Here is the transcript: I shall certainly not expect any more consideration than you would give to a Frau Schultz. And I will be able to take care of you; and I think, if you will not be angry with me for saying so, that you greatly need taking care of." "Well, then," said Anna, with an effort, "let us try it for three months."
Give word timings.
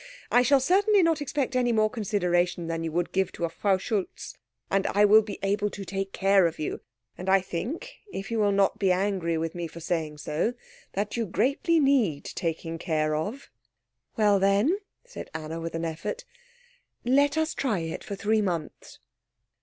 I 0.31 0.41
shall 0.41 0.59
certainly 0.59 1.03
not 1.03 1.21
expect 1.21 1.55
any 1.55 1.71
more 1.71 1.87
consideration 1.87 2.65
than 2.65 2.83
you 2.83 2.91
would 2.91 3.11
give 3.11 3.31
to 3.33 3.45
a 3.45 3.49
Frau 3.49 3.77
Schultz. 3.77 4.35
And 4.71 4.87
I 4.87 5.05
will 5.05 5.21
be 5.21 5.37
able 5.43 5.69
to 5.69 5.85
take 5.85 6.11
care 6.11 6.47
of 6.47 6.57
you; 6.57 6.81
and 7.19 7.29
I 7.29 7.39
think, 7.39 7.97
if 8.11 8.31
you 8.31 8.39
will 8.39 8.51
not 8.51 8.79
be 8.79 8.91
angry 8.91 9.37
with 9.37 9.53
me 9.53 9.67
for 9.67 9.79
saying 9.79 10.17
so, 10.17 10.55
that 10.93 11.17
you 11.17 11.27
greatly 11.27 11.79
need 11.79 12.25
taking 12.25 12.79
care 12.79 13.13
of." 13.13 13.51
"Well, 14.17 14.39
then," 14.39 14.79
said 15.05 15.29
Anna, 15.35 15.59
with 15.59 15.75
an 15.75 15.85
effort, 15.85 16.25
"let 17.05 17.37
us 17.37 17.53
try 17.53 17.81
it 17.81 18.03
for 18.03 18.15
three 18.15 18.41
months." 18.41 18.97